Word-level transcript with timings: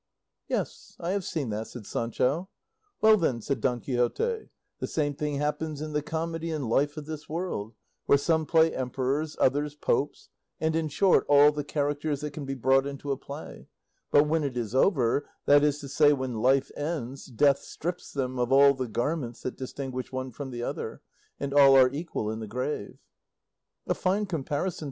"Yes, 0.47 0.95
I 0.99 1.11
have 1.11 1.23
seen 1.23 1.51
that," 1.51 1.67
said 1.67 1.85
Sancho. 1.85 2.49
"Well 3.01 3.17
then," 3.17 3.39
said 3.39 3.61
Don 3.61 3.79
Quixote, 3.79 4.49
"the 4.79 4.87
same 4.87 5.13
thing 5.13 5.35
happens 5.35 5.79
in 5.79 5.93
the 5.93 6.01
comedy 6.01 6.49
and 6.49 6.67
life 6.67 6.97
of 6.97 7.05
this 7.05 7.29
world, 7.29 7.75
where 8.07 8.17
some 8.17 8.47
play 8.47 8.73
emperors, 8.73 9.37
others 9.39 9.75
popes, 9.75 10.29
and, 10.59 10.75
in 10.75 10.87
short, 10.87 11.23
all 11.29 11.51
the 11.51 11.63
characters 11.63 12.21
that 12.21 12.33
can 12.33 12.45
be 12.45 12.55
brought 12.55 12.87
into 12.87 13.11
a 13.11 13.15
play; 13.15 13.67
but 14.09 14.27
when 14.27 14.43
it 14.43 14.57
is 14.57 14.73
over, 14.73 15.29
that 15.45 15.63
is 15.63 15.77
to 15.81 15.87
say 15.87 16.13
when 16.13 16.33
life 16.41 16.71
ends, 16.75 17.27
death 17.27 17.59
strips 17.59 18.11
them 18.11 18.39
all 18.39 18.71
of 18.71 18.79
the 18.79 18.87
garments 18.87 19.41
that 19.43 19.55
distinguish 19.55 20.11
one 20.11 20.31
from 20.31 20.49
the 20.49 20.63
other, 20.63 21.03
and 21.39 21.53
all 21.53 21.75
are 21.77 21.91
equal 21.91 22.31
in 22.31 22.39
the 22.39 22.47
grave." 22.47 22.97
"A 23.85 23.93
fine 23.93 24.25
comparison!" 24.25 24.79